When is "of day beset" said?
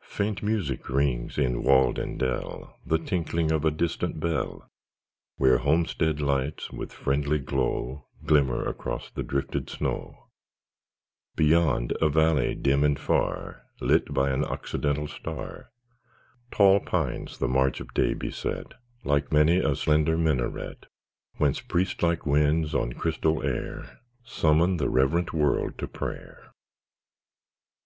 17.82-18.72